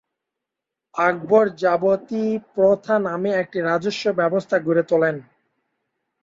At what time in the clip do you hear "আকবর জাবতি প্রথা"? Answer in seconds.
0.95-2.95